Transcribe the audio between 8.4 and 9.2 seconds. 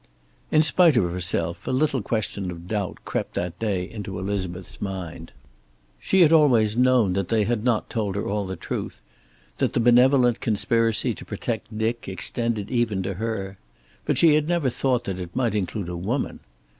the truth;